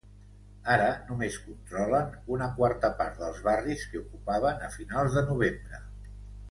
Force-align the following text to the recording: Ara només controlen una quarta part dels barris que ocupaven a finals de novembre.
Ara 0.75 0.87
només 1.09 1.37
controlen 1.49 2.17
una 2.37 2.47
quarta 2.57 2.91
part 3.03 3.23
dels 3.25 3.45
barris 3.51 3.87
que 3.93 4.05
ocupaven 4.05 4.69
a 4.71 4.75
finals 4.81 5.19
de 5.21 5.29
novembre. 5.33 5.89